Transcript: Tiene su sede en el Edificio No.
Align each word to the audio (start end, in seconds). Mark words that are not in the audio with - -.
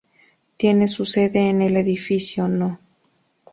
Tiene 0.57 0.87
su 0.87 1.05
sede 1.05 1.47
en 1.49 1.61
el 1.61 1.77
Edificio 1.77 2.47
No. 2.47 2.79